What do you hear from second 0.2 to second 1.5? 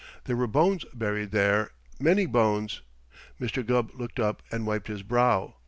There were bones buried